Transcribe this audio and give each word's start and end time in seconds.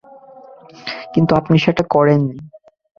কিন্তু 1.13 1.31
আপনি 1.35 1.55
সেটা 1.59 1.83
করেন 1.89 2.19
নি। 2.27 2.37